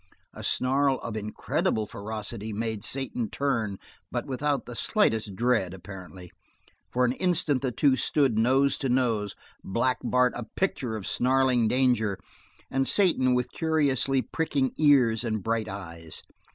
[0.33, 3.77] A snarl of incredible ferocity made Satan turn,
[4.11, 6.31] but without the slightest dread, apparently.
[6.89, 11.67] For an instant the two stood nose to nose, Black Bart a picture of snarling
[11.67, 12.17] danger
[12.71, 16.23] and Satan with curiously pricking ears and bright eyes.